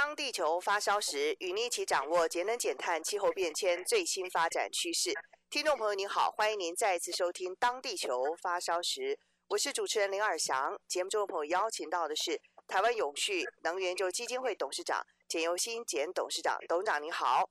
[0.00, 5.12] 当地球发烧时，与您一起掌握节能减碳、气候变迁最新发展趋势。
[5.50, 9.00] 听众朋友您好，欢迎您再次收听《当地球发烧时》，
[9.48, 10.80] 我是主持人林尔翔。
[10.86, 17.48] 节目中的朋友邀请到的是台湾永续能源研究基金会董事长简尤新简董事长，董事长您好。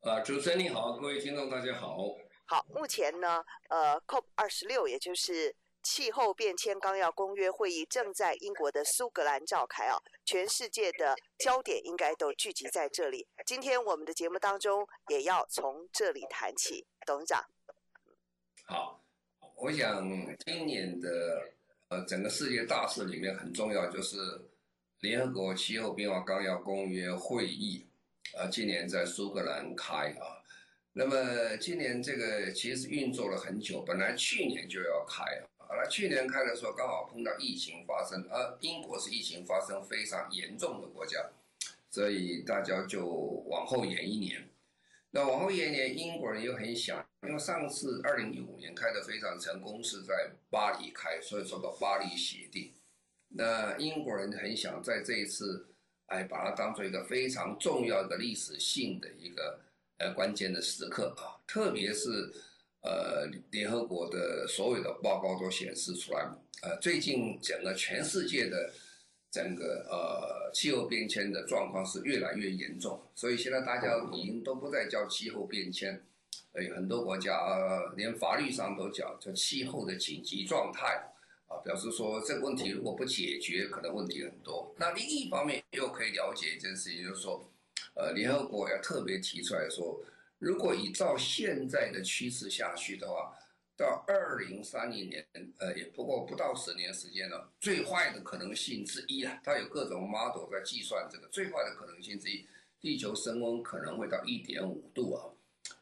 [0.00, 1.96] 啊，主持人你好，各位听众大家好。
[2.46, 9.98] 好，目前呢，呃，COP 二十六，也就是气候变迁纲要公约会议，正在英国的苏格兰召开啊。
[10.24, 13.26] 全世界的焦点应该都聚集在这里。
[13.44, 17.44] 今天我们的节目当中也要从这里谈起，董事长。
[18.64, 19.02] 好，
[19.56, 20.06] 我想
[20.46, 21.52] 今年的
[21.88, 24.16] 呃整个世界大事里面很重要，就是
[25.00, 27.86] 联合国气候变化纲要公约会议，
[28.36, 30.38] 呃，今年在苏格兰开啊。
[30.94, 41.30] 那么今年这个其实运作了很久，本来去年就要开了，好了，去年开的时候刚好碰到疫情发生，而英国是疫情发生非常严重的国家，
[41.88, 43.06] 所以大家就
[43.48, 44.46] 往后延一年。
[45.12, 52.74] 那往后延一年，英国人又很想，因为上次二零一五年开的非常成功，是在巴黎开，所以说到巴黎协定。
[53.28, 55.68] 那英国人很想在这一次，
[56.08, 59.58] 哎，把它当做一个非常重要的历史性的一个。
[59.98, 62.32] 呃，关键的时刻啊，特别是
[62.82, 66.28] 呃，联合国的所有的报告都显示出来，
[66.62, 68.72] 呃，最近整个全世界的
[69.30, 76.02] 整个呃气候变迁的状况是越来越严重，所以现在大家已经都不再叫气候变迁，
[76.52, 81.08] 呃，很多国家呃连法律上都叫叫气候的紧急状态
[81.46, 84.74] 啊，表示说这个问题如果不解决，可能问题很多。
[84.76, 87.48] 那另一方面又可以了解一件事情，就是说。
[87.94, 90.02] 呃，联合国要特别提出来说，
[90.42, 93.32] 如果依照现在的趋势下去的话，
[93.76, 95.24] 到二零三零年，
[95.58, 97.48] 呃，也不过不到十年时间了。
[97.60, 102.44] 最坏的可能性之一啊，它有各种 model 在计算这个最坏的可能性之一，
[102.80, 105.30] 地球升温可能会到一点五度啊。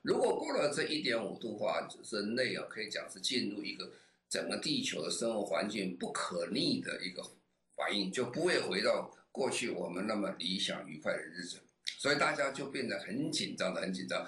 [0.03, 3.91] 如果过了这一点五度的话，人类啊可以讲是进入一个
[4.29, 7.23] 整个地球的生活环境不可逆的一个
[7.75, 11.61] 反应，就不会回到过去我们那么理想愉快的日子。
[12.01, 14.27] 所以大家就变得很紧张的，很紧张。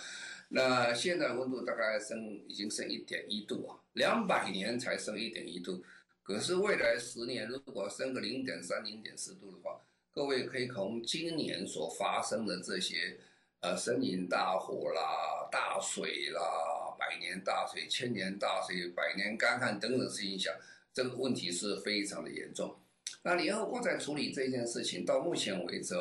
[0.50, 5.82] 那现在温度大概升，已经升一点一度啊，两百年才升一点一度。
[6.22, 9.80] 可是未来十年如果升个零点三、零点四度的话，
[10.12, 13.16] 各位可以从今年所发生的这些，
[13.60, 20.54] 呃，森林大火啦、大水啦、百年大水、千年大水、百年干旱等等事情想，
[20.92, 22.76] 这个问题是非常的严重。
[23.22, 25.94] 那联合国在处理这件事情，到目前为止。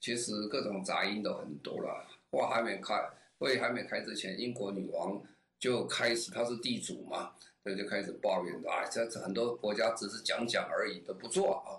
[0.00, 2.06] 其实各种杂音都很多了。
[2.30, 3.00] 话还没开，
[3.38, 5.22] 会还没开之前，英国女王
[5.58, 7.32] 就开始，她是地主嘛，
[7.62, 11.78] 她就开始抱怨啊，这很多国家只是讲讲而已，都不做啊。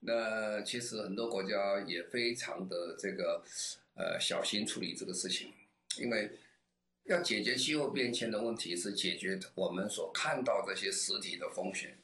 [0.00, 3.40] 那其实很多国家也非常的这个
[3.94, 5.52] 呃小心处理这个事情，
[5.96, 6.28] 因为
[7.04, 11.96] 要解决气候变迁的问题，是解决我们所看到这些实体的风险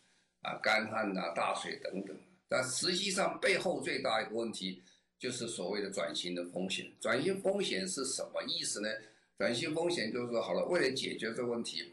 [0.43, 2.17] 啊，干旱啊、大水等等。
[2.49, 4.81] 但实际上背后最大一个问题。
[5.21, 8.89] 就是所谓的转型的风险，转型风险是什么意思呢？
[9.37, 11.93] 转型风险就是说，好了，为了解决这个问题，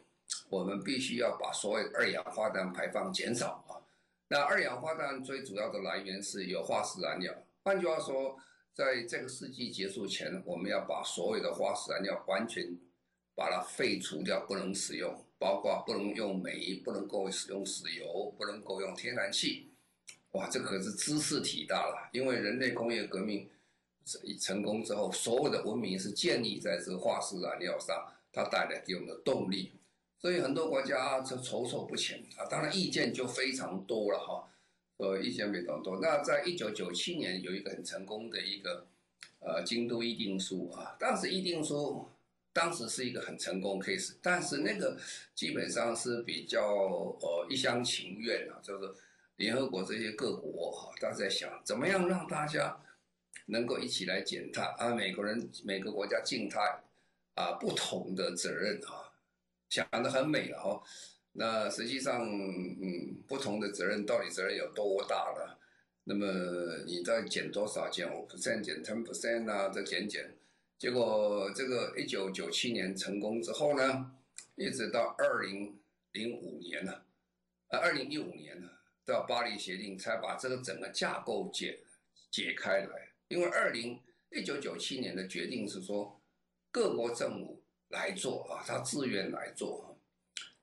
[0.49, 3.83] 我们必须要把所谓二氧化碳排放减少啊。
[4.29, 7.33] 那二氧化碳最主要的来源是有化石燃料，
[7.63, 8.37] 换句话说，
[8.73, 12.65] 在这个世纪结束前，我们要把所有的化石燃料完全
[13.35, 19.66] 把它废除掉，不能使用，包括不能用煤，不能够使用石油，不能够用天然气。
[20.37, 22.09] 哇，这可是知识体大了！
[22.13, 23.49] 因为人类工业革命
[24.39, 29.71] 成功之后，所有的文明是建立在这个化石燃料上，它带来给我们的动力，
[30.19, 32.45] 所以很多国家就踌躇不前啊。
[32.45, 34.47] 当然，意见就非常多了哈，
[34.97, 35.97] 呃，意见非常多。
[35.99, 38.85] 那在一九九七年有一个很成功的一个
[39.39, 42.07] 呃京都议定书啊，当时议定书
[42.53, 44.97] 当时是一个很成功 case，但是那个
[45.33, 46.61] 基本上是比较
[47.21, 48.93] 呃一厢情愿啊，就是。
[49.37, 52.77] 联合国这些各国哈，大家在想怎么样让大家
[53.45, 54.93] 能够一起来减碳啊？
[54.93, 56.83] 每个人每个国家净碳
[57.35, 59.13] 啊，不同的责任啊，
[59.69, 60.83] 想得很美了哈。
[61.33, 65.55] 那实际上，嗯，不同的责任到底责任有多大呢？
[66.05, 67.87] 那么你再减多少？
[67.89, 70.35] 减五 percent，减 ten percent 啊，再减减。
[70.79, 74.11] 结果这个一九九七年成功之后呢，
[74.55, 75.77] 一直到二零
[76.13, 77.01] 零五年呢，
[77.67, 78.69] 呃，二零一五年呢，
[79.07, 81.79] 到巴黎协定才把这个整个架构解
[82.29, 83.09] 解开来。
[83.29, 83.99] 因为二零
[84.31, 86.19] 一九九七年的决定是说，
[86.71, 89.97] 各国政府来做啊，他自愿来做，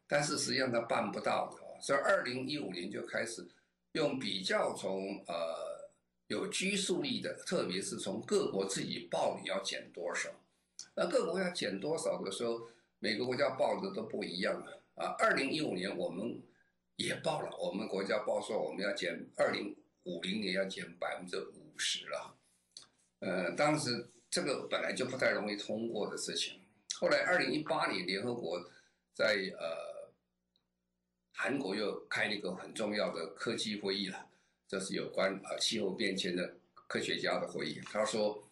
[0.07, 3.49] 但是实际上他办不到的，所以二零一五年就开始
[3.93, 5.91] 用比较从呃
[6.27, 10.29] 有拘束力的，特别是从各国自己报你要减多少，
[10.95, 12.69] 那各国要减多少的时候，
[12.99, 14.63] 每个国家报的都不一样
[14.97, 15.17] 啊。
[15.19, 16.43] 二零一五年我们
[16.97, 22.37] 也报了，我们国家报说我们要减，二零五零年要减百分之五十了，
[23.21, 24.11] 呃，当时。
[24.31, 26.61] 这个本来就不太容易通过的事情。
[26.97, 28.61] 后来，二零一八年，联合国
[29.15, 30.13] 在呃
[31.31, 34.27] 韩国又开了一个很重要的科技会议了，
[34.67, 36.53] 这是有关呃气候变迁的
[36.89, 37.81] 科学家的会议。
[37.85, 38.43] 他说，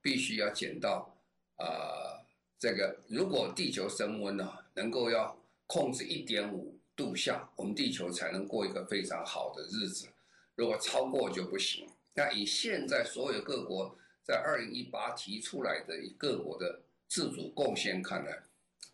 [0.00, 1.12] 必须要减到
[1.56, 2.22] 啊、
[2.56, 5.36] 这个，如果地球升温呢，能够要
[5.66, 10.08] 控制一点五度下，我们地球才能过一个非常好的日子。
[10.54, 11.88] 如果超过就不行。
[12.14, 13.96] 那以现在所有各国。
[14.26, 18.42] 在二零一八提出来的各国的自主贡献看来，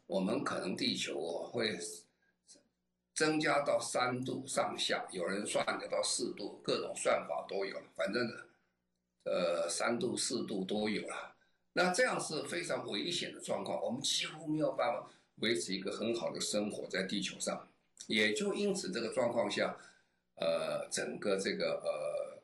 [0.08, 1.78] 我们可能地球会
[3.14, 8.28] 增加到三度上下，有人算得到四度，各种算法都有了，反正
[9.22, 11.36] 呃三度四度都有了。
[11.74, 17.69] 那这样是非常危险的状况，我们几乎没有办法维持一个很好的生活在地球上。
[18.06, 19.76] 也就因此这个状况下，
[20.36, 22.42] 呃，整个这个呃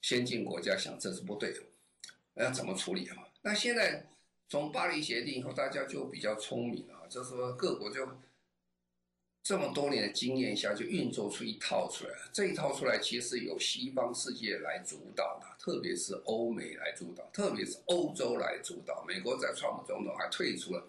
[0.00, 1.60] 先进国家想这是不对的。
[2.34, 3.16] 要怎么处理啊？
[3.42, 4.06] 那现在
[4.48, 8.06] 从巴黎协定以后，大家就比较聪明了，就是说各国就
[9.42, 12.12] 这么多年的经验下，就运作出一套出来。
[12.32, 19.04] 这一套出来，其实由西方世界来主导的，特别是欧美来主导，特别是欧洲来主导。
[19.06, 20.86] 美国在川普总统还退出了，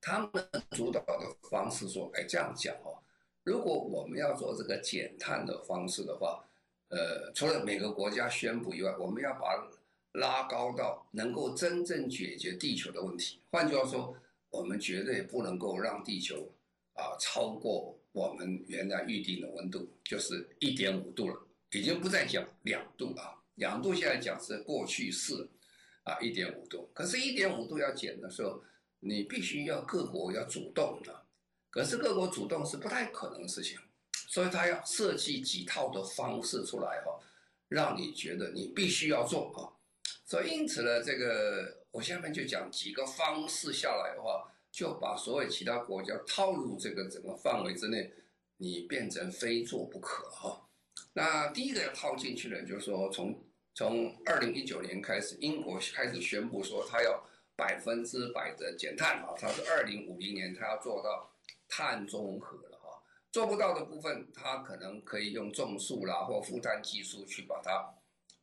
[0.00, 2.98] 他们主导的方式说：“哎，这样讲哦，
[3.42, 6.44] 如果我们要做这个减碳的方式的话，
[6.88, 9.68] 呃，除了每个国家宣布以外，我们要把。”
[10.16, 13.38] 拉高到能够真正解决地球的问题。
[13.50, 14.16] 换句话说，
[14.48, 16.50] 我们绝对不能够让地球
[16.94, 21.38] 啊超过我们原来预定的温度，就是一点五度了，
[21.72, 23.36] 已经不再讲两度啊。
[23.56, 25.46] 两度现在讲是过去式，
[26.04, 26.88] 啊一点五度。
[26.94, 28.62] 可是，一点五度要减的时候，
[29.00, 31.26] 你必须要各国要主动的。
[31.70, 33.78] 可是各国主动是不太可能的事情，
[34.28, 37.20] 所以他要设计几套的方式出来哈，
[37.68, 39.76] 让你觉得你必须要做啊。
[40.24, 48.12] 所以，因此呢，这个我下面就讲几个方式下来的话，就把所有其他国家套入这个整个范围之内，
[48.56, 50.68] 你变成非做不可哈。
[51.12, 53.38] 那第一个要套进去的，就是说从
[53.74, 57.22] 从二零一九年开始，英国开始宣布说，他要
[57.56, 61.30] 百分之百的减碳啊，它是二零五零年它要做到
[61.68, 63.02] 碳中和了哈。
[63.32, 67.72] 做不到的部分，它可能可以用种树啦或负碳技术去把它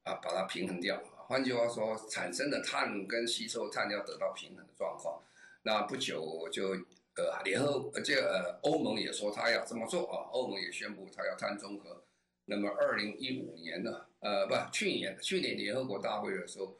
[0.03, 1.01] 啊把它平衡掉。
[1.27, 5.21] 换句话说，产生的碳跟吸收碳要得到平衡的状况。
[5.61, 6.71] 那不久就
[7.15, 12.03] 呃联合这个呃欧盟也说他要这么做啊，欧盟也宣布他要碳中和。
[12.45, 16.77] 那么二零一五年呢，呃不去年去年联合国大会的时候，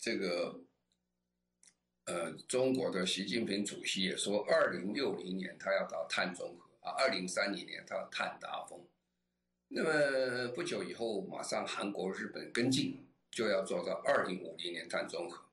[0.00, 0.58] 这个
[2.06, 8.80] 呃中国的习近平主席也说，二零六零年他要到碳中和啊，二零三零年他要碳达峰。
[9.68, 13.00] 那么不久以后，马上韩国、日本跟进。
[13.34, 15.44] 就要做到二零五零年碳中和，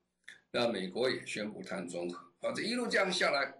[0.51, 3.55] 那美国也宣布碳中和，啊，这一路这样下来，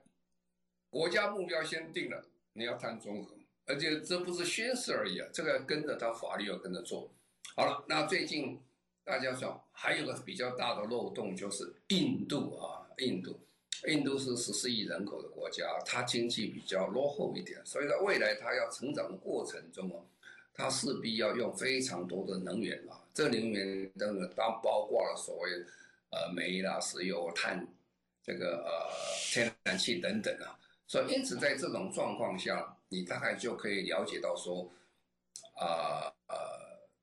[0.92, 7.12] 国家目标先定了，你要碳中和，而且这不是宣誓而已啊，这个跟着他法律要跟着做。
[7.56, 8.62] 好了，那最近
[9.04, 13.40] 大家想还有个比较大的漏洞就是印度啊，印度，
[13.88, 20.00] 印度是十四亿人口的国家，它经济比较落后一点，所以在未来它要成长的过程中啊，
[20.54, 23.02] 它势必要用非常多的能源啊。
[23.14, 25.52] 这能源等等，当包括了所谓
[26.12, 27.68] 呃煤啦、石油、碳，
[28.24, 28.90] 这个呃
[29.32, 30.58] 天然气等等啊。
[30.88, 34.70] 所以因此在这种状况下，你大概就可以了解到说，
[35.56, 36.38] 啊呃，呃，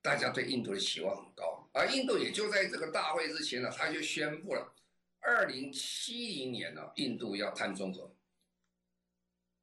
[0.00, 1.66] 大家对印度的期望很高。
[1.72, 4.72] 而印度也就在这个大会之前呢，他就宣布了，
[5.28, 8.10] 二零七零年呢，印度要碳中和。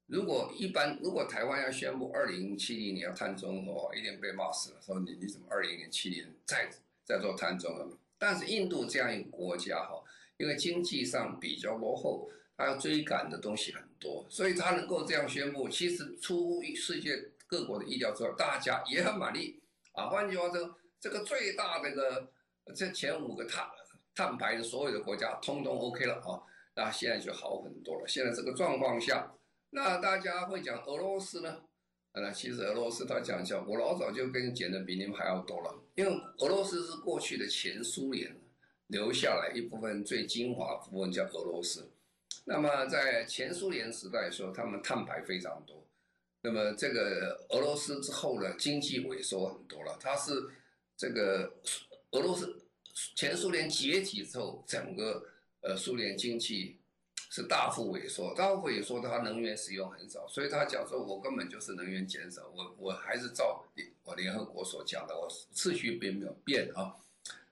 [0.05, 4.81] 如果一般，如果台湾要宣布二零七零年要碳中和，一定被骂死了。
[4.81, 6.69] 说你你怎么二零七零再
[7.03, 7.98] 再做碳中和？
[8.19, 10.03] 但是印度这样一个国家哈，
[10.38, 19.60] 因为经济上比较落后，它要追赶的东西很多，所以它能够这样宣布，其实出乎世界各国的意料之外，大家也很满意。
[19.93, 22.31] 啊，换句话说，这个最大的个
[22.75, 23.65] 这前五个碳
[24.15, 26.41] 碳排的所有的国家通通 OK 了啊，
[26.75, 28.07] 那现在就好很多了。
[28.07, 29.34] 现在这个状况下，
[29.72, 31.63] 那大家会讲俄罗斯呢？
[32.13, 38.34] 那其实俄罗斯他讲讲，我老早就跟你讲的比你们还要多了，因为俄罗斯是过去的前苏联
[38.88, 41.91] 留下来一部分最精华部分叫俄罗斯。
[42.45, 45.86] 那么在前苏联时代的时候，他们碳排非常多。
[46.41, 49.98] 那么这个俄罗斯之后呢，经济萎缩很多了。
[50.00, 50.31] 它是
[50.95, 51.51] 这个
[52.12, 52.64] 俄罗斯
[53.15, 55.23] 前苏联解体之后，整个
[55.61, 56.77] 呃苏联经济
[57.29, 63.65] 是大幅萎缩，大幅萎缩它，能源使用很少，所以他讲说，我根本就是能源减少，我我还是照
[64.03, 66.95] 我联合国所讲的，我次序并没有变啊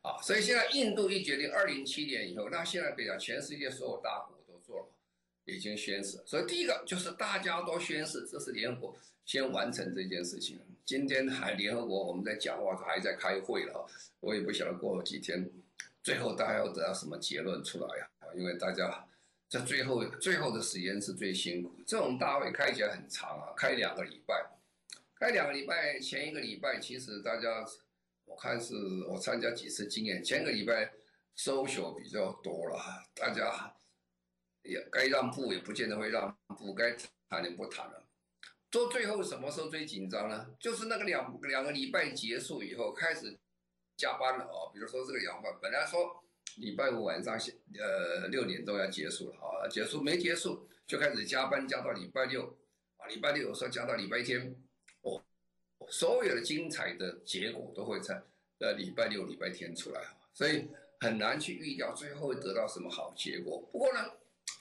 [0.01, 4.42] 啊，所以现在印度一决定，二零七年以后，那现在比较全世界所有大国。
[5.45, 10.59] 已经宣誓，所以第一个就是大家都宣誓，这是联合国先完成这件事情。
[10.85, 13.85] 今天还联合国我们在讲话，还在开会了，
[14.21, 15.49] 我也不晓得过了几天，
[16.01, 18.07] 最后大家要得到什么结论出来呀？
[18.35, 19.05] 因为大家
[19.49, 24.45] 在最后最后的时间是最辛苦，这种大会开起来很长啊，开两个礼拜，
[25.19, 27.65] 开两个礼拜，前一个礼拜其实大家
[28.25, 28.75] 我看是
[29.09, 30.93] 我参加几次经验，前个礼拜
[31.37, 32.79] social 比较多了，
[33.13, 33.73] 大家。
[34.63, 36.95] 也该让步也不见得会让步，该
[37.29, 38.03] 谈也不谈了。
[38.71, 40.47] 做最后什么时候最紧张呢？
[40.59, 43.37] 就是那个两两个礼拜结束以后开始
[43.95, 44.71] 加班了哦。
[44.73, 46.23] 比如说这个两班，本来说
[46.57, 47.37] 礼拜五晚上
[47.77, 52.57] 呃六点钟要结束了啊，结束没结束就开始加班，加到礼拜六
[52.97, 54.55] 啊，礼拜六有时候加到礼拜天
[55.01, 55.23] 哦。
[55.89, 58.23] 所有的精彩的结果都会在
[58.59, 60.01] 呃礼拜六、礼拜天出来，
[60.33, 60.67] 所以
[61.01, 63.61] 很难去预料最后会得到什么好结果。
[63.71, 63.99] 不过呢。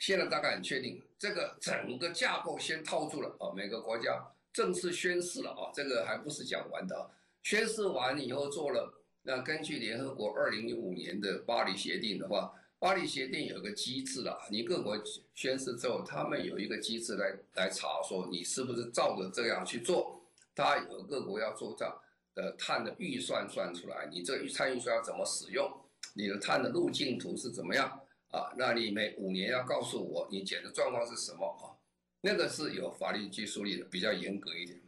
[0.02, 4.20] 现在大概很确定，这个整个架构先套住了啊，每个国家
[4.52, 7.06] 正式宣誓了啊，这个还不是讲完的啊。
[7.44, 8.92] 宣誓完以后做了，
[9.22, 15.00] 那根据联合国二零一五年的巴黎协定的话，巴黎协定有个机制啊，你各国
[15.36, 20.20] 宣誓之后，他们有一个机制来来查说你是不是照着这样去做，
[20.52, 21.96] 他有各国要做账
[22.34, 25.72] 的碳的预算算出来，你这个碳预算要怎么使用，
[26.14, 28.00] 你的碳的路径图是怎么样？
[28.32, 31.76] 啊，那你每五年要告诉我你减的状况是什么啊？
[32.22, 34.80] 那个是有法律拘束力的，比较严格一点。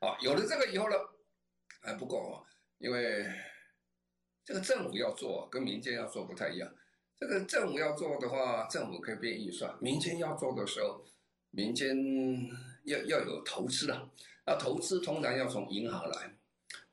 [0.00, 0.96] 啊，有了这个以后呢，
[1.82, 2.40] 还不够啊，
[2.78, 3.26] 因为
[4.44, 6.74] 这个政府要做，跟民间要做不太一样。
[7.18, 11.04] 这个政府要做的话，政府可以变预算；民间要做的时候，
[11.50, 11.94] 民间
[12.84, 14.10] 要要有投资了。
[14.46, 16.34] 那投资通常要从银行来，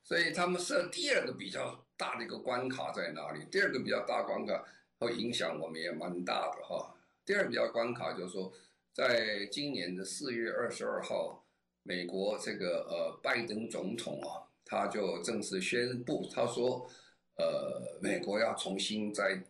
[0.03, 3.45] 所以他们设第二个比较大的一个关卡在哪里？
[3.51, 4.65] 第二个比较大关卡。
[5.03, 6.95] 会影响我们也蛮大的哈。
[7.25, 8.51] 第二比较关卡就是说，
[8.93, 11.45] 在今年的四月二十二号，
[11.83, 16.89] 美国这个呃拜登总统啊，他就正式宣布，他说，
[17.37, 19.41] 呃，美国要重新再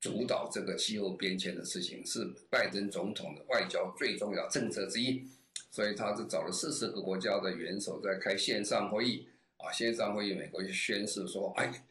[0.00, 5.26] 主导这个气候变迁的事情，是拜登总统的外交最重要政策之一。
[5.70, 11.84] 所以他是找了四十个国家的元首在开线上会议啊，线上会议，美国就宣誓说，哎，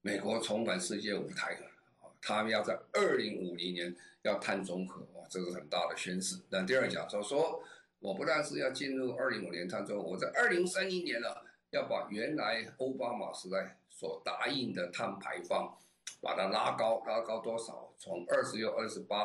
[0.00, 1.75] 美国重返世界舞台了。
[2.20, 6.40] 他们要在二零五零年要碳中和，哇，这是很大的宣示。
[6.50, 7.62] 那第二讲说说，
[7.98, 15.76] 我不但是要进入二零五年碳中和，我在二零三零年了，要把原来奥巴马时代所答应的碳排放，
[16.20, 17.92] 把它拉高，拉高多少？
[17.98, 19.24] 从二十六、二十八，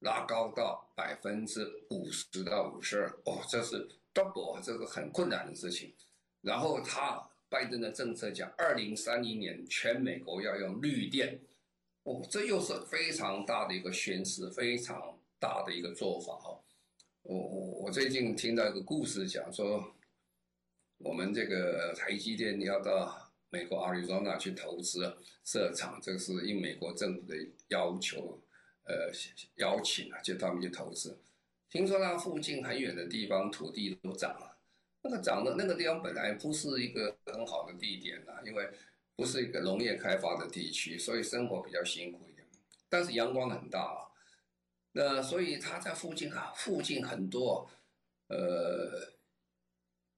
[0.00, 3.08] 拉高到百分之五十到五十二。
[3.24, 5.94] 哦，这是 double，这是很困难的事情。
[6.42, 11.40] 然后他拜登的政策讲，二零三零年全美国要用绿电。
[12.06, 16.56] 哦，这又是非常大的一个宣示，非常大的一个做法哈。
[17.22, 19.92] 我我我最近听到一个故事，讲说
[20.98, 27.34] 我们这个台积电要到美国亚利桑那去投资设厂，这个是应美国政府的
[27.70, 28.40] 要求，
[28.84, 29.10] 呃
[29.56, 31.18] 邀请啊，就他们去投资。
[31.68, 34.56] 听说那附近很远的地方土地都涨了，
[35.02, 38.70] 那个涨的那个地方本来不是一个很好的地点啊，因为。
[39.16, 42.46] 不是一个农业开发的地区，所以生活比较辛苦一点。
[42.88, 44.12] 但是阳光很大啊，
[44.92, 47.68] 那所以他在附近啊，附近很多，
[48.28, 49.14] 呃，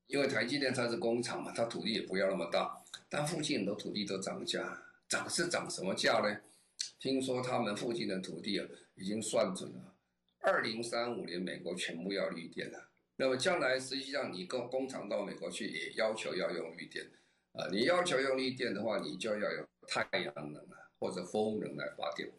[0.08, 6.40] 因为台积电它是工厂嘛，它土地也不要那么大，但附近很多土地都涨价，涨是涨什么价呢？
[6.98, 9.94] 听说他们附近的土地啊，已经算准了，
[10.40, 12.90] 二零三五年美国全部要绿电了。
[13.14, 17.08] 那么将来实际上你工工厂到美国去也要求要用绿电。
[17.52, 22.30] 啊，你要求用绿电的话，你就要有太阳能啊，或者风能来发电。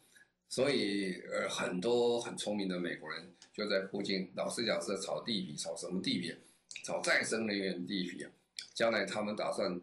[0.48, 6.36] 所以，呃，很多很聪明的美国人就在附近，老实讲是炒地皮，炒什么地皮？
[6.84, 8.32] 炒再生能源地皮啊。
[8.74, 9.80] 将来他们打算，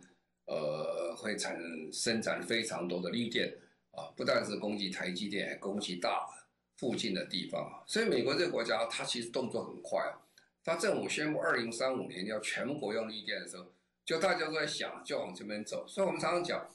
[0.47, 1.56] 呃，会产
[1.92, 3.54] 生产非常多的绿电
[3.92, 6.26] 啊，不但是攻击台积电，还攻击大
[6.76, 7.85] 附近的地方。
[7.87, 10.18] 所以美国这个国家，它其实动作很快啊。
[10.64, 13.66] 它政府宣布二零三五年要全国用绿电的时候，
[14.06, 15.84] 就大家都在想，就往这边走。
[15.88, 16.66] 所以我们常常讲，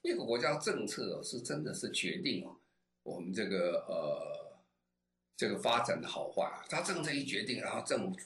[0.00, 2.56] 一个国家政策是真的是决定哦，
[3.02, 4.58] 我们这个呃
[5.36, 6.50] 这个发展的好坏。
[6.70, 8.18] 它政策一决定，然后政府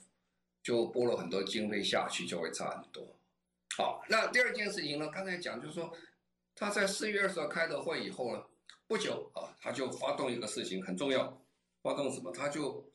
[0.62, 3.04] 就拨了很多经费下去，就会差很多。
[3.76, 5.08] 好，那第二件事情呢？
[5.08, 5.92] 刚才讲就是说，
[6.54, 8.44] 他在四月二十号开的会以后呢，
[8.86, 11.42] 不久啊，他就发动一个事情很重要，
[11.82, 12.30] 发动什么？
[12.30, 12.88] 他就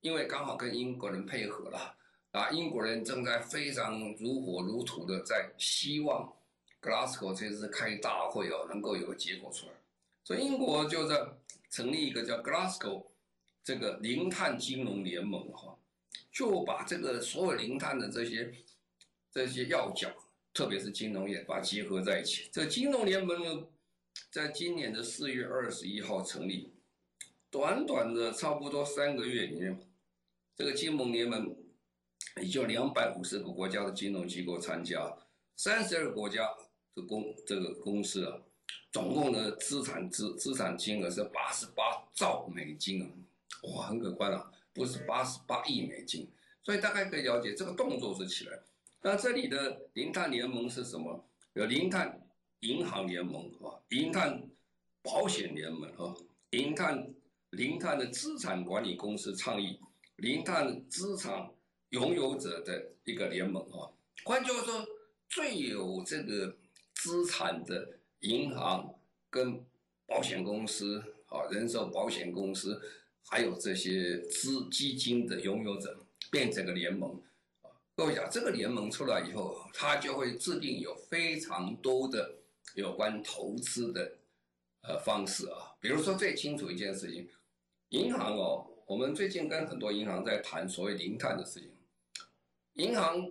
[0.00, 1.94] 因为刚好跟英国人配合了
[2.34, 6.30] 啊，英国人正在非常如火如荼的在希望
[6.82, 9.72] Glasgow 这次开大会哦，能够有个结果出来，
[10.24, 11.24] 所以英国就在
[11.70, 13.04] 成立一个叫 Glasgow
[13.62, 15.78] 这个零碳金融联盟哈，
[16.32, 18.52] 就把这个所有零碳的这些。
[19.36, 20.08] 这些要角，
[20.52, 22.48] 特别是金融业，把它结合在一起。
[22.52, 23.66] 这个金融联盟呢，
[24.30, 26.72] 在今年的四月二十一号成立，
[27.50, 29.76] 短短的差不多三个月里面，
[30.54, 31.52] 这个金融联盟
[32.42, 35.16] 也就两百五十个国家的金融机构参加，
[35.56, 36.48] 三十二个国家
[36.94, 38.38] 的公这个公司啊，
[38.90, 43.08] 总共的资产资资产金额是八十八兆美金啊，
[43.62, 46.28] 哇，很可观啊，不是八十八亿美金，
[46.64, 48.58] 所以大概可以了解这个动作是起来。
[49.00, 51.24] 那这里的零碳联盟是什么？
[51.52, 52.20] 有零碳
[52.60, 54.42] 银行联盟啊，零碳
[55.02, 56.14] 保险联盟啊，
[56.50, 57.14] 零碳
[57.50, 59.78] 零碳的资产管理公司倡议，
[60.16, 61.48] 零碳资产
[61.94, 63.88] 拥有者的一个联盟啊。
[64.24, 64.84] 换句话说，
[65.28, 66.56] 最有这个
[66.92, 68.98] 资产的银行
[69.30, 69.64] 跟
[70.04, 72.82] 保险公司啊，人寿保险公司，
[73.24, 75.96] 还有这些资基金的拥有者，
[76.32, 77.22] 变成个联盟。
[77.94, 82.34] 各位讲，这个联盟出来以后，它就会制定有非常多的
[82.74, 84.16] 有关投资的
[84.82, 85.76] 呃方式啊。
[85.78, 87.28] 比如说最清楚一件事情，
[87.90, 91.70] 银行哦，我们最近跟很多银行在谈所谓零碳的事情。
[92.74, 93.30] 银行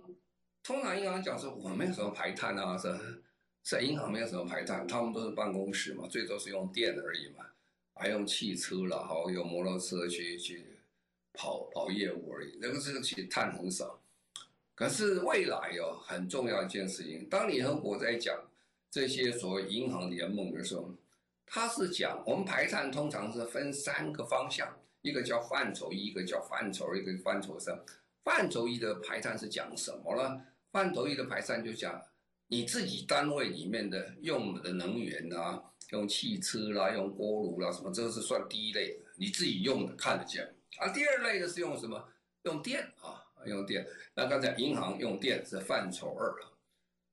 [0.62, 3.22] 通常银行讲说，我没有什么排碳啊，是
[3.62, 7.44] 是银行没有什么排碳，他们都是办公室嘛，最多是用电而已嘛，
[7.94, 10.78] 还用汽车了，好用摩托车去去
[11.34, 14.00] 跑跑业务而已，那个这个其实碳很少。
[14.74, 18.34] 可是未来哦，很重要一件事情，当联合国在讲
[18.90, 20.90] 这些所谓银行联盟的时候，
[21.44, 27.78] 他是讲我们排碳通常是分三个方向，一个叫范畴一，个叫范畴，一个范畴三。
[28.24, 30.40] 范畴一的排碳是讲什么呢？
[30.72, 32.02] 范畴一的排碳就讲
[32.48, 40.44] 你自己单位里面的用的能源啊，用汽车啦，用锅炉啦，什么，这个是算第一类的，你自己用的看得见。
[40.78, 42.02] 啊第二类的是用什么？
[42.42, 43.20] 用电啊。
[43.46, 46.50] 用电，那刚才银行用电是范畴二了，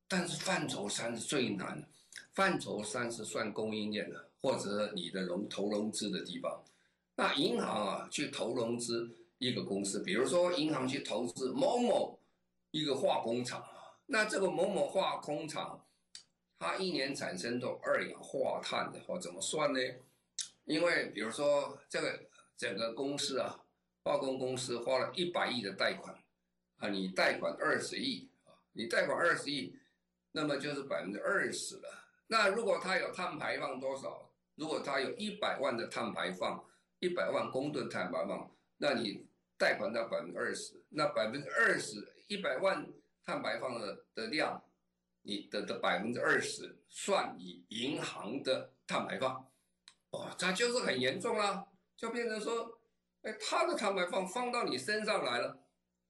[0.08, 1.86] 但是范畴三是最难的。
[2.32, 6.64] 范畴三是算供应链的，或者你的融投融资的地方。
[7.18, 12.20] 那银行啊，去投融资一个公司，比如说银行去投资某某
[12.70, 13.66] 一个化工厂，
[14.06, 15.84] 那这个某某化工厂，
[16.60, 19.80] 它一年产生的二氧化碳的话怎么算呢？
[20.66, 22.20] 因为比如说这个
[22.56, 23.60] 整个公司啊，
[24.04, 26.16] 化工公司花了一百亿的贷款。
[26.78, 29.76] 啊，你贷款二十亿啊，你贷款二十亿，
[30.32, 31.90] 那么就是百分之二十了。
[32.28, 34.30] 那如果它有碳排放多少？
[34.56, 36.64] 如果它有一百万的碳排放，
[37.00, 39.26] 一百万公吨碳排放，那你
[39.62, 42.84] 贷款到百分之二十，那百分之二十一百万
[43.24, 44.60] 碳排放的的量，
[45.22, 49.48] 你的的百分之二十算你银行的碳排放，
[50.10, 52.80] 哦，这就是很严重啦，就变成说，
[53.22, 55.60] 哎，他的碳排放放到你身上来了，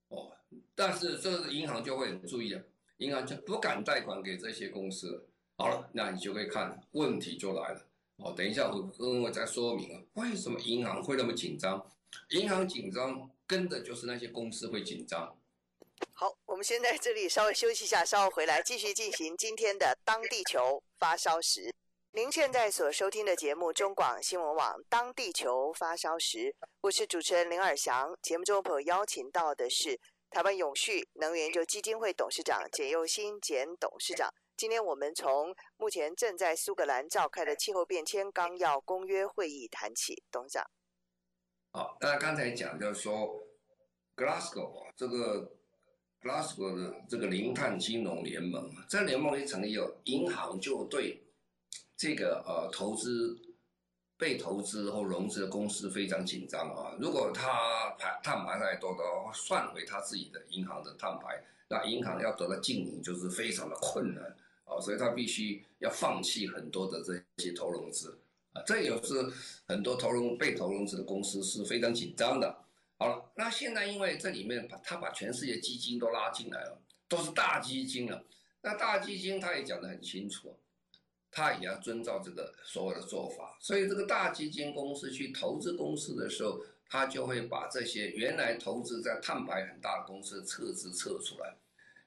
[0.07, 0.31] 哦。
[0.73, 2.63] 但是这个银行就会很注意了，
[2.97, 5.25] 银行就不敢贷款给这些公司了。
[5.57, 7.85] 好了，那你就可以看问题就来了。
[8.15, 11.85] 哦，等一下我跟我再说明啊，为什么银行会那么紧张？
[12.31, 15.37] 银行紧张跟的就是那些公司会紧张。
[16.13, 21.73] 好，我们先在这里稍微休息一下，稍后回来继续进行今天的当地球发烧时。
[22.13, 28.17] 您现在所收听的节目中广新闻网当地球发烧时，我是主持人林尔祥。
[28.21, 29.99] 节目中朋友邀请到的是。
[30.31, 40.65] 台湾永续能源就基金会董事长简又新简董事长，今天我们从目前正在苏格兰召开的气候变迁纲要公约会议谈起，董事长。
[41.71, 43.35] 好，那刚才讲就是说
[44.15, 45.51] ，Glasgow 啊这个
[46.21, 51.21] Glasgow 的这个零碳金融联盟，这联盟一成立以后，银行就对
[51.97, 53.37] 这个呃投资。
[54.17, 56.95] 被投资或融资的公司非常紧张啊！
[56.99, 64.23] 如果他排碳排太多的话，算回他自己的银行的碳排，那银行要得到经营就是非常的困难
[64.65, 68.15] 啊，所以他必须要放弃很多的这些投融资
[68.53, 69.31] 啊，这也是
[69.65, 72.65] 很多投融被投融资的公司是非常紧张的。
[72.97, 78.23] 好了，那现在因为这里面把他把全世界基金都拉进来了，都是大基金了，
[78.61, 80.57] 那大基金他也讲得很清楚。
[81.33, 86.59] 他也要遵照这个所有的做法，所以这个大基金公司去投资公司的时候，
[86.89, 91.55] 他就会把这些原来投资在碳排很大的公司撤资撤出来。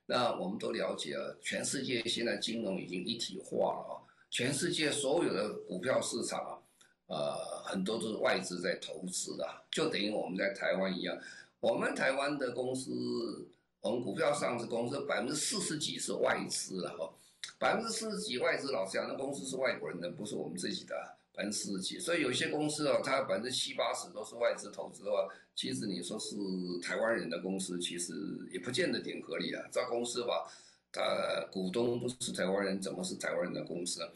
[0.04, 4.04] 那我们都了解了，全世界现在金融已经一体化了啊，
[4.35, 6.59] 全世界所有的股票市场啊，
[7.07, 11.16] 呃，很多都是外资在投资的，就等于我们在台湾一样，
[11.61, 13.47] 我们台湾的公司，
[13.81, 17.14] 我们股票上市公司百分之四十几是外资了哈。
[17.61, 20.97] 百分之四十几外资，老实讲，那公司是外国人的，不是我们自己的
[21.33, 22.01] 百分之四十几。
[22.01, 26.35] 所以有些公司哦，它百分之七八十都是外资投资的话，其实你说是
[26.83, 28.12] 台湾人的公司，其实
[28.51, 29.62] 也不见得挺合理啊。
[29.70, 30.51] 这公司吧，
[30.94, 34.09] 呃股东不是台湾人，怎么是台湾人的公司啊？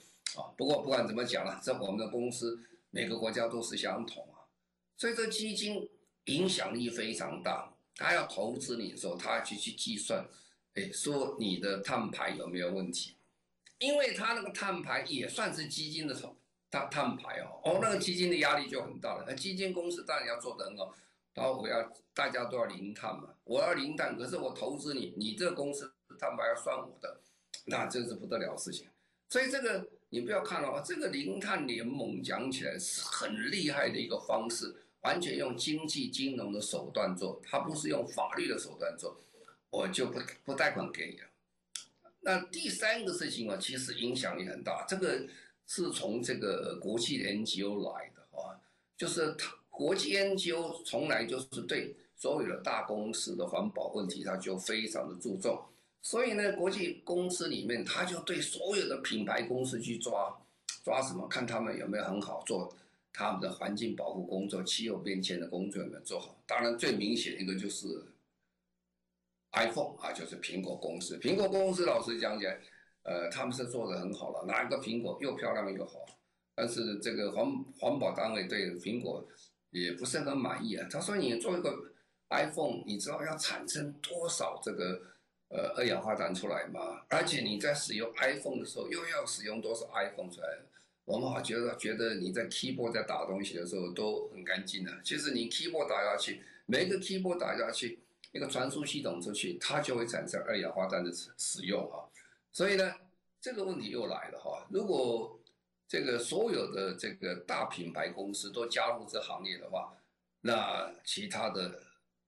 [0.56, 2.60] 不过不管怎么讲了，这我们的公司
[2.90, 4.46] 每个国家都是相同啊。
[4.96, 5.88] 所以这基金
[6.24, 10.26] 影响力非常大，他要投资你的时候，他要去去计算，
[10.74, 13.14] 哎，说你的碳排有没有问题？
[13.78, 16.14] 因为他那个碳排也算是基金的
[16.70, 19.24] 碳碳排哦，哦，那个基金的压力就很大了。
[19.26, 20.92] 那基金公司当然要做得很好，
[21.34, 27.20] 然后我要大家都要零碳嘛，我要零碳，可是我投资你，你这个公司碳排要算我的，
[27.66, 28.86] 那这是不得了的事情。
[29.28, 39.20] 所以这个你不要看了啊，这个零碳联盟讲起来是很厉害的一个方式，完全用经济金融的手段做，它不是用法律的手段做，
[39.70, 41.26] 我就不不贷款给你了。
[42.20, 44.84] 那第三个事情啊，其实影响力很大。
[44.88, 45.26] 这个
[45.66, 48.58] 是从这个国际 NGO 来的啊，
[48.96, 55.62] 就是它国际 NGO 从来就是对所有的大公司的环保问题，它就非常的注重。
[56.02, 60.36] 所以呢，国际公司里面，他就对所有的品牌公司去抓
[60.84, 62.74] 抓什么，看他们有没有很好做
[63.12, 66.40] 他们的环境保护工作、气候变迁的工作有没有做好。
[66.46, 67.86] 当然，最明显一个就是。
[69.52, 71.16] iPhone 啊，就是苹果公司。
[71.18, 72.60] 苹果公司老实讲起来，
[73.02, 76.04] 呃，他们是做得很好了，拿一个苹果又漂亮又好。
[76.54, 79.26] 但是这个环环保单位对苹果
[79.70, 80.86] 也不是很满意啊。
[80.90, 81.74] 他说：“你做一个
[82.28, 85.00] iPhone，你知道要产生多少这个
[85.48, 87.02] 呃二氧化碳出来吗？
[87.08, 90.48] 而且你在使用 iPhone 的时候又要使用多少 iPhone 出来？
[91.04, 102.04] 我们好觉得觉得你在 keyboard 在打东西的时候都很干净的，其实你 keyboard 打下去，每一个 keyboard 打下去。”一个传输系统出去，它就会产生二氧化碳的使使用啊，
[102.52, 102.94] 所以呢，
[103.40, 104.66] 这个问题又来了哈。
[104.70, 105.40] 如果
[105.88, 109.96] 这个所有的这个大品牌公司都加入这行业的话，
[110.42, 111.80] 那其他的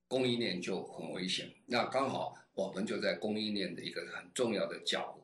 [0.08, 1.52] 供应链就很危险。
[1.66, 5.18] 那刚好我们就在供应链的一个很重要的角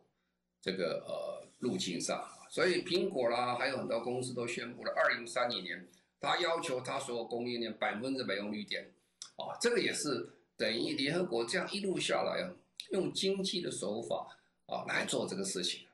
[0.61, 5.87] 这个呃路径上，所以苹果啦，还有很多公司都宣布了，二零三零年，
[6.21, 8.91] 他要求他所有供应链百分之百用绿电
[9.37, 10.31] 啊，这个也是。
[10.59, 12.51] 等于联合国这样一路下来啊，
[12.91, 14.27] 用经济的手法
[14.65, 15.87] 啊来做这个事情，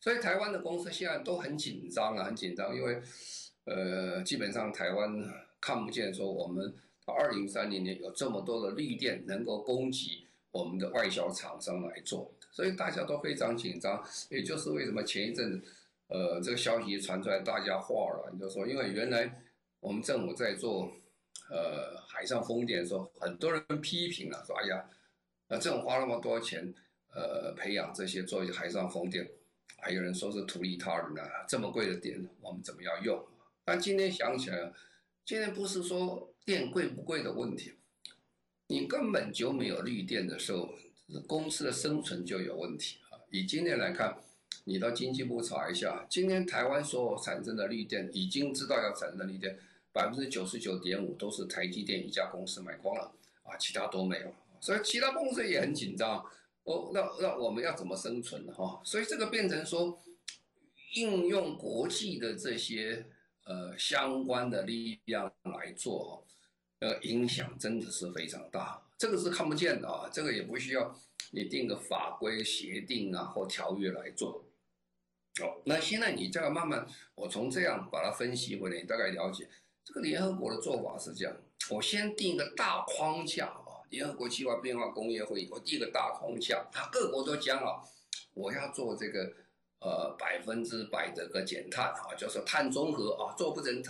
[0.00, 3.00] 所以台湾的公司现在都很紧张啊，很紧张，因为
[3.66, 5.08] 呃，基本上台湾
[5.60, 6.74] 看不见说我们
[7.06, 10.23] 到二零三零年有这么多的绿电能够供给
[10.54, 14.02] 我们的外销厂商来做，所以大家都非常紧张。
[14.30, 15.60] 也就是为什么前一阵
[16.06, 19.42] 呃这个消息传出来，大家哗然，就说因为原来
[19.80, 20.90] 我们政府在做。
[21.50, 24.82] 呃，海上风电的时候，很多人批评了，说：“哎呀，
[25.48, 26.72] 呃，这种花那么多钱，
[27.12, 29.30] 呃，培养这些做海上风电，
[29.76, 33.22] 还有人说是图利他人呢，这么贵的电，我们怎么样用？”
[33.62, 34.72] 但今天想起来，
[35.26, 37.74] 今天不是说电贵不贵的问题，
[38.74, 40.68] 你根本就没有绿电的时候，
[41.28, 43.14] 公司的生存就有问题啊。
[43.30, 44.18] 以今天来看，
[44.64, 49.56] 你到经济部查一下，今天台湾所产生的绿电，已经知道要产生绿电。
[49.92, 53.12] 百分之九十九点五都是台积电一家公司买光了
[53.44, 56.18] 啊，其他都没有，所以其他公司也很紧张。
[56.64, 58.52] 哦，那那我们要怎么生存呢？
[58.52, 60.02] 哈，所以这个变成说，
[60.94, 63.06] 应用国际的这些
[63.44, 66.23] 呃相关的力量来做，
[66.84, 68.78] 呃，影响真的是非常大。
[68.98, 70.94] 这个是看不见的啊，这个也不需要
[71.30, 74.44] 你定个法规协定啊或条约来做。
[75.40, 79.48] 哦，那现在你这样慢慢，我从这样把它分析回来，你大概了解。
[79.82, 81.34] 这个联合国的做法是这样：
[81.70, 87.80] 我先定一个大框架啊，联合国气候变化工业会议，我定一个大框架，它各国都讲啊，
[88.34, 89.32] 我要做这个
[89.80, 93.82] 呃百分之百的个减碳啊，就是碳中和啊，做不成，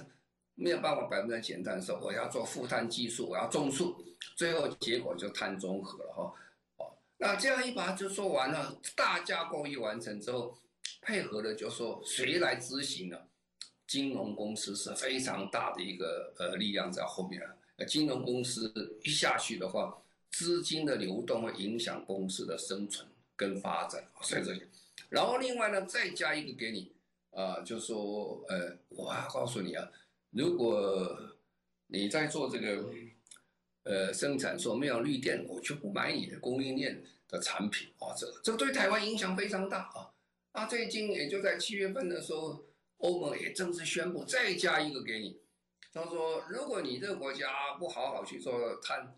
[0.55, 4.03] 没有办法百分之百减碳的时候，我要做负碳技术，我要种树，
[4.37, 6.35] 最后结果就碳中和了哈。
[6.77, 10.57] 哦，那这样一把就说完了，大架构一完成之后，
[11.03, 13.19] 配合的就说谁来执行呢？
[13.87, 17.85] 金融公司是非常大的一个呃力量在后面啊。
[17.87, 24.67] 金融公司一下去的话，资金的流动会影响公司的生存跟发展，所以这些。
[25.09, 26.93] 然后另外呢，再加一个给你
[27.33, 29.91] 啊、就说呃，我要告诉你啊，
[30.35, 31.17] 如果
[31.87, 32.91] 你在做这个
[33.85, 40.11] 呃生产说没有绿电，我就不买你的供应链的产品啊，这这对台湾影响非常大啊。
[40.53, 42.65] 啊，最近也就在七月份的时候，
[42.99, 45.41] 欧盟也正式宣布再加一个给你。
[45.93, 49.17] 他说，如果你这个国家不好好去做碳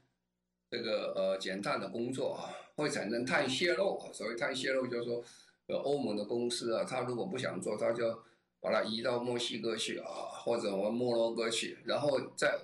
[0.70, 4.12] 这个呃减碳的工作啊，会产生碳泄漏啊。
[4.12, 5.24] 所谓碳泄漏，就是说，
[5.68, 8.22] 呃，欧盟的公司啊，他如果不想做，他就
[8.60, 10.06] 把它移到墨西哥去啊，
[10.44, 12.58] 或者我们摩洛哥去，然后再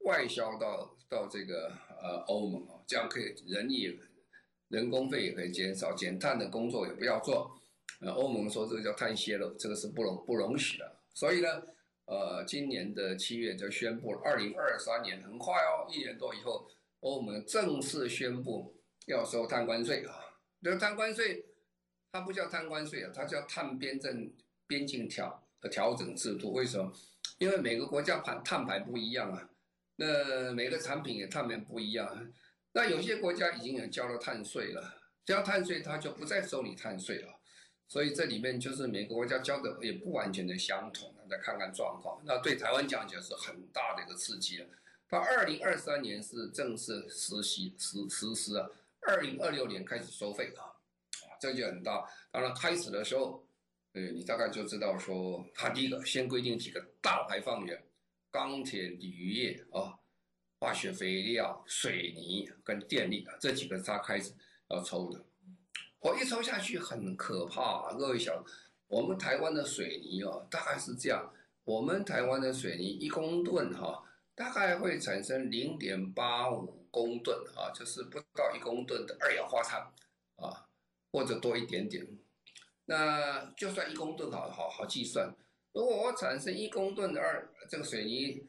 [0.00, 3.98] 外销到到这个呃欧盟啊，这样可以人力、
[4.68, 7.58] 人工费也可以减少，减碳的工作也不要做。
[8.00, 10.96] 呃，欧盟说这个叫碳泄漏，这个是不容不容许的。
[11.14, 11.62] 所以呢，
[12.04, 16.68] 呃，今年的七月就宣布了，二零二三年很快哦，一年多以后，
[17.00, 20.14] 欧盟正式宣布要收碳关税啊。
[20.62, 21.46] 这个碳关税，
[22.12, 24.30] 它不叫碳关税啊，它叫碳边证
[24.66, 26.52] 边境调和调整制度。
[26.52, 26.92] 为什么？
[27.38, 29.50] 因为每个国家排碳排不一样啊，
[29.96, 32.32] 那每个产品也碳排不一样。
[32.72, 37.40] 那有些国家已经有交了碳税了，交碳税它就不再收你碳税了。
[37.88, 42.20] 所以这里面就是每个国家交的也不完全的相同，再看看状况。
[42.24, 44.66] 那对台湾讲起来是很大的一个刺激了。
[45.08, 48.68] 到二零二三年是正式实习实实施啊，
[49.02, 50.74] 二零二六年开始收费啊，
[51.40, 52.04] 这就很大。
[52.32, 53.45] 当然开始的时候，
[53.96, 57.82] 呃，你大概就知道说，它第一个先规定几个大排放源，
[58.30, 59.96] 钢铁、铝业啊，
[60.60, 64.34] 化学肥料、水泥跟电力啊，这几个是它开始
[64.68, 65.24] 要抽的。
[66.00, 68.44] 我一抽下去很可怕，啊各位想，
[68.86, 71.32] 我们台湾的水泥哦，大概是这样，
[71.64, 74.04] 我们台湾的水泥一公吨哈，
[74.34, 79.80] 大概会产生零点八五公吨啊，就是不到一公吨的二氧化碳
[80.36, 80.68] 啊，
[81.10, 82.06] 或者多一点点。
[82.86, 85.34] 那就算一公吨好好好计算，
[85.72, 88.42] 如果我产生一公吨的二这个水泥，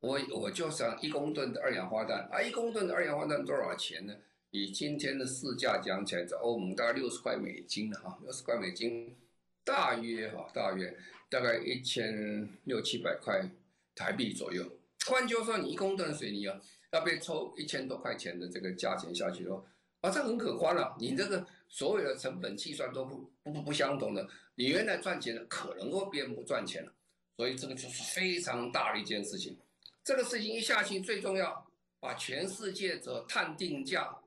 [0.00, 4.14] 我我就算一公吨的二氧化碳啊，一公吨的二氧化碳多少钱呢？
[4.50, 9.16] 以今天的市价讲起来，在欧盟大概六十块美金哈，六十块美金，
[9.64, 10.94] 大约哈，大约
[11.30, 13.48] 大概一千六七百块
[13.94, 14.62] 台币左右。
[15.06, 16.60] 换句话说，你一公吨的水泥啊，
[16.92, 19.62] 要被抽一千多块钱的这个价钱下去的话，
[20.02, 20.96] 啊，这很可观了。
[20.98, 26.92] 你这个所有的成本计算都不不不相同的，你原来赚钱的可能会变不赚钱了。
[27.36, 29.58] 所以这个就是非常大的一件事情。
[30.04, 31.66] 这个事情一下去，最重要，
[31.98, 34.18] 把全世界的碳定价。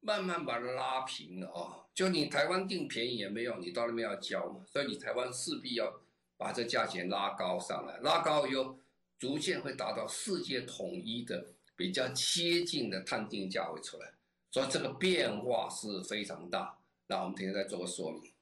[0.00, 5.92] 慢慢把它拉平了哦，就你台湾定便宜也没用，你到那边要交嘛，所以你台湾势必要
[6.36, 8.78] 把这价钱拉高上来，拉高以后，
[9.18, 14.12] 逐渐会达到世界统一的比较接近的碳定价会出来，
[14.58, 16.76] 所以这个变化是非常大。
[17.06, 18.34] 那我们今天再做个说明。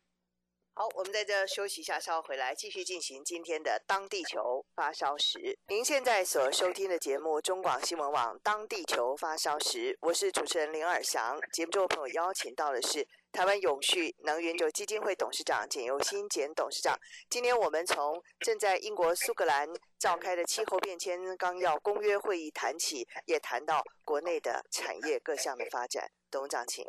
[0.73, 5.59] 好，我们在这休息一下，稍后回来继续进行今天的当地球发烧时。
[5.69, 11.39] 您现在所收听的节目中广新闻网当地球发烧时，我是主持人林尔翔。
[11.53, 16.99] 节目中的朋友邀请到的是台湾永续能源基金会董事长简又新简董事长。
[17.29, 19.69] 今天我们从正在英国苏格兰
[19.99, 26.11] 召开的气候变迁纲要公约会议谈起，也谈到国内的产业各项的发展。
[26.31, 26.83] 董事长，请。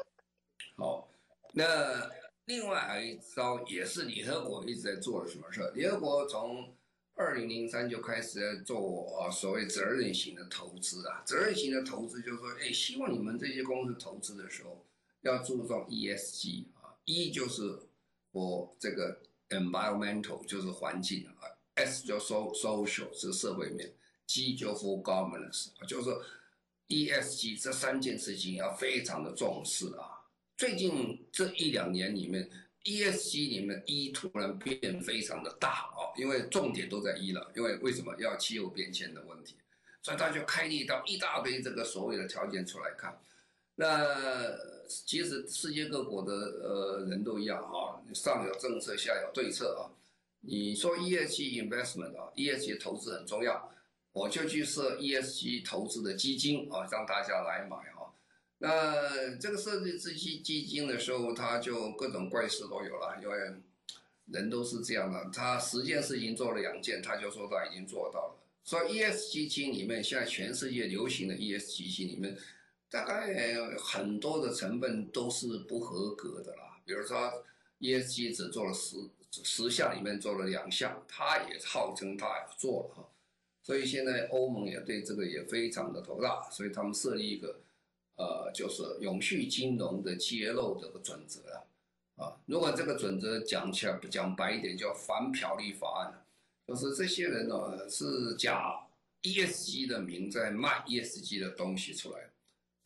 [0.78, 1.10] 好，
[1.52, 2.10] 那。
[2.46, 5.70] 另外还有一招也是联合国一直在做的什么事？
[5.76, 6.74] 联合国从
[7.16, 14.82] 二零零三就开始做所谓责任型的投资啊，责任型的投资就是说，哎，希望你们这些公司投资的时候
[15.22, 17.80] 要注重 ESG 啊，E 就是
[18.32, 21.34] 我这个 environmental 就是环境啊
[21.76, 23.94] ，S 就 so social 是社会面
[24.26, 26.10] ，G 就 for governance 就是
[26.88, 30.24] ESG 这三件事情要非常的重视啊。
[30.56, 32.50] 最近这一两年里面
[32.84, 37.52] ，ESG 里面 E 突然变非常的大哦，因为重点都在 E 了。
[37.56, 39.56] 因为为什么要气候变迁的问题，
[40.02, 43.20] 所以他就开立到一大堆这个所谓的条件出来看。
[43.80, 49.94] 那其实世界各国的呃人都一样啊，上有政策，下有对策啊。
[50.42, 53.72] 你说 ESG investment 啊，ESG 投资很重要，
[54.14, 58.10] 我就去设 ESG 投资的基金啊，让大家来买啊。
[58.58, 63.38] 那这个设计这些基金的时候，他就各种怪事都有了，因为
[64.32, 65.30] 人都是这样的。
[65.32, 68.36] 他十件事情做了两件，他就说他已经做到了。
[68.64, 72.36] 所以 ESG 基金里面，现在全世界流行的 ESG 基金里面，
[72.90, 76.80] 大概很多的成分都是不合格的啦。
[76.86, 77.44] 比如说
[77.80, 78.98] ESG 只做了十
[79.32, 83.10] 十项里面做了两项，他也号称他也做了哈。
[83.62, 87.60] 所以现在欧盟也对这个也非常的头大，所以他们设立一个
[88.16, 91.68] 呃，就是永续金融的揭露这个准则了
[92.16, 92.40] 啊。
[92.46, 96.24] 如果这个准则讲起来讲白一点，叫反漂绿法案，
[96.66, 98.88] 就是这些人呢是假
[99.22, 102.30] ESG 的名在卖 ESG 的东西出来，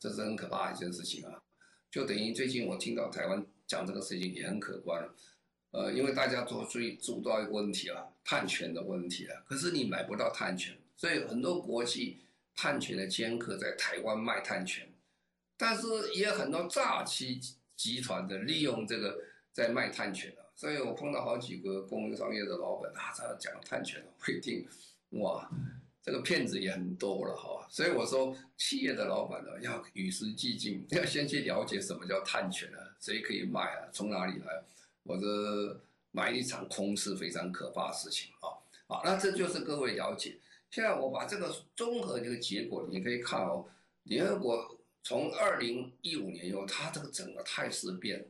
[0.02, 1.44] 这是很可怕的一件事情啊。
[1.92, 5.08] 就等于最近我听到台湾讲这个事情也很可观，
[5.70, 9.44] 呃，因为大家都注意注意到一个问题啊，碳权的问题啊。
[9.46, 12.18] 可是你买不到碳权，所以很多国际
[12.56, 14.92] 碳权的掮客在台湾卖碳权，
[15.56, 15.86] 但是
[16.16, 17.40] 也有很多诈欺
[17.76, 19.20] 集团的利用这个
[19.54, 20.42] 在卖碳权啊。
[20.56, 24.66] 所以我碰到好几个工商业的老板啊，他讲碳权，我一听，
[25.22, 25.50] 哇。
[26.04, 34.64] 这个骗子也很多了哈，所以我说企业的老板呢，要与时俱进，要先去了解什么叫碳权啊，谁可以卖啊，从哪里来？
[35.04, 38.50] 我这买一场空是非常可怕的事情啊。
[38.88, 40.40] 好，那这就是各位了解。
[40.72, 43.68] 现在我把这个综合这个结果，你可以看哦，
[44.04, 48.26] 联合国从二零一五年以后，它这个整个态势变，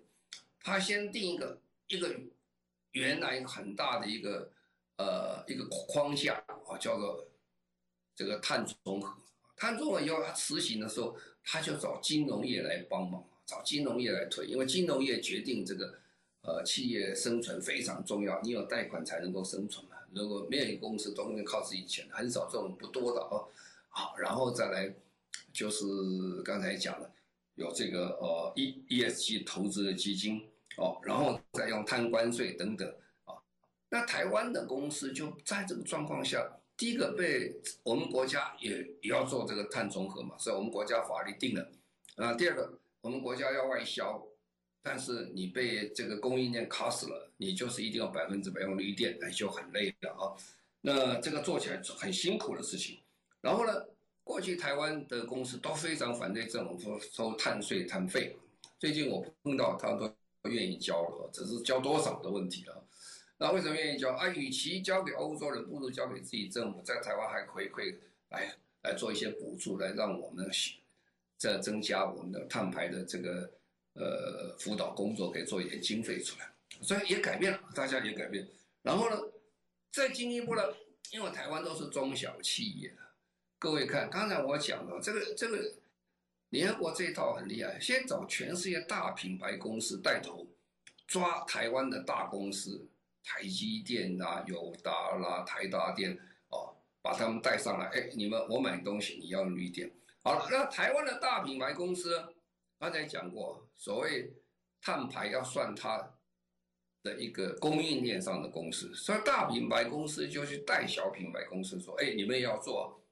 [0.61, 1.57] 它先定一个
[1.87, 2.13] 一个
[2.91, 4.51] 原来很大的一个
[4.97, 6.33] 呃一个框架
[6.67, 7.25] 啊，叫做。
[8.21, 9.11] 这个碳中和，
[9.57, 15.95] 碳中和以后它实行的时候，他就找金融业来帮忙，找金融业来推，因为金融业决定这个，
[16.43, 19.97] 呃，企业生存非常重要，你有贷款才能够生存嘛。
[20.13, 23.47] 如果没有一个公司都能靠自己钱，很少这种不多的哦。
[23.89, 24.93] 好，然后再来
[25.51, 25.83] 就是
[26.43, 27.11] 刚才讲的，
[27.55, 32.87] 有这个呃 E E S G 投资的基金哦，然后再用碳关税等等
[33.25, 33.33] 啊。
[33.89, 36.47] 那台湾的公司就在这个状况下。
[36.81, 38.71] 第一个被我们国家也
[39.03, 41.71] 也要做这个碳中和嘛，所以我们国家法律定了。
[42.15, 44.19] 啊，第二个，我们国家要外销，
[44.81, 50.33] 但是你被这个供应链卡死了，你就是一定要百分之百用绿电，那就很累了啊。
[50.81, 52.97] 那这个做起来是很辛苦的事情。
[53.41, 53.85] 然后呢，
[54.23, 58.35] 过去台湾的公司都非常反对政府收碳税、碳费。
[58.79, 60.11] 最近我碰到他都
[60.49, 62.80] 愿意交了，只是交多少的问题了。
[63.41, 64.27] 那为什么愿意交啊？
[64.27, 67.95] 与其交给欧洲人，不如交给自己政府，在台湾还回馈
[68.29, 70.47] 来来做一些补助，来让我们
[71.37, 73.49] 再增加我们的碳排的这个
[73.93, 76.51] 呃辅导工作，可以做一点经费出来。
[76.83, 78.47] 所以也改变了，大家也改变。
[78.83, 79.19] 然后呢，
[79.89, 80.61] 再进一步呢，
[81.09, 82.93] 因为台湾都是中小企业，
[83.57, 85.73] 各位看，刚才我讲了这个这个
[86.49, 90.45] 联合国这一套很厉害，先找全世界大品牌公司带头，
[91.07, 92.85] 抓台湾的大公司。
[93.23, 96.17] 台积电呐、啊，友达啦，台达电
[96.49, 97.85] 哦，把他们带上来。
[97.87, 99.91] 哎，你们我买东西你要用绿电。
[100.23, 102.23] 好了，那台湾的大品牌公司，
[102.79, 104.33] 刚才讲过，所谓
[104.81, 106.15] 碳排要算它
[107.03, 113.03] 的一个供应链上的公司，所以大品牌公司就去带小品牌公司说，哎，你们也要做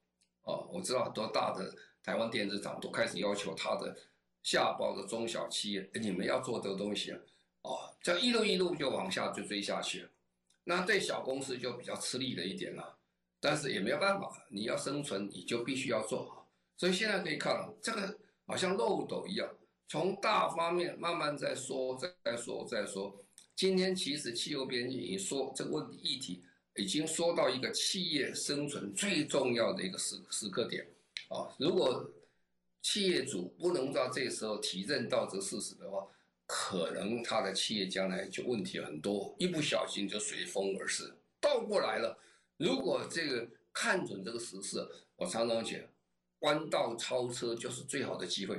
[0.43, 0.67] 哦。
[0.71, 3.95] 我知道很多大的台湾电子厂都开始要求他的
[4.43, 7.19] 下包的中小企业，你们要做这个东西啊。
[7.61, 10.09] 哦，这样一路一路就往下就追下去了，
[10.63, 12.97] 那对小公司就比较吃力了一点了，
[13.41, 18.17] 但是也没有办法，你要生存你就必须要做好，所以现在可以看了，这个
[18.47, 19.49] 好像漏斗一样，
[19.89, 23.21] 从大方面慢慢在说，再说再说，
[23.57, 26.41] 今天其实气候变已经说这个问题议题
[26.75, 30.87] 已经说到一个企业生存最重要的一个时时刻点
[31.27, 32.09] 啊，如果
[32.81, 36.07] 企业主不能到这时候提认到这事实的话。
[36.51, 41.13] 可能他的企业将来就问题很多，一不小心就随风而逝。
[41.39, 42.17] 倒过来了，
[42.57, 44.83] 如果这个看准这个时势，
[45.15, 45.79] 我常常讲，
[46.39, 48.55] 弯道超车就是最好的机会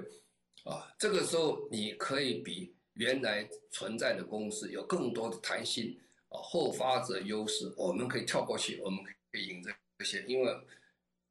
[0.62, 0.94] 啊！
[1.00, 5.98] 这个时候你可以比原来存在的公司有更多的弹性
[6.28, 9.60] 啊，后发者优势，我们可以跳过去，我们可以赢
[9.98, 10.56] 这些，因为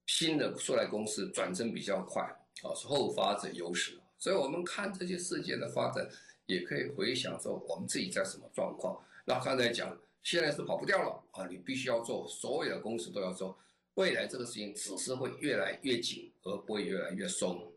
[0.08, 2.22] 新的出来公司转正比较快
[2.64, 3.98] 啊，是后发者优势。
[4.18, 6.06] 所以我们看这些世界的发展。
[6.50, 9.00] 也可以回想说我们自己在什么状况。
[9.24, 13.58] 那刚才讲，现在是跑不掉了啊，你必须要做，所有的公司都要做。
[13.94, 17.72] 未来这个事情只是会越来越紧，而不会越来越松。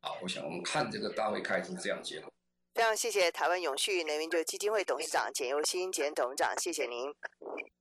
[0.00, 2.30] 啊，我想我们看这个大会开是这样结果。
[2.74, 7.12] 非常谢谢台湾永续能源基金会董事长简又新简董事长，谢谢您。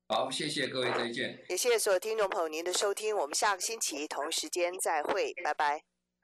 [0.07, 1.43] 好，谢谢各位，再见。
[1.49, 5.96] 也谢谢所有听众朋友您的收听，我们下个星期同时间再会，拜拜。